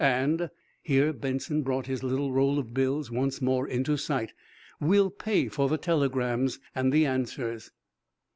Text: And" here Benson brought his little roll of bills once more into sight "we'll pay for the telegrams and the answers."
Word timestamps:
And" 0.03 0.49
here 0.81 1.13
Benson 1.13 1.61
brought 1.61 1.85
his 1.85 2.01
little 2.01 2.31
roll 2.31 2.57
of 2.57 2.73
bills 2.73 3.11
once 3.11 3.39
more 3.39 3.67
into 3.67 3.97
sight 3.97 4.33
"we'll 4.79 5.11
pay 5.11 5.47
for 5.47 5.69
the 5.69 5.77
telegrams 5.77 6.57
and 6.73 6.91
the 6.91 7.05
answers." 7.05 7.69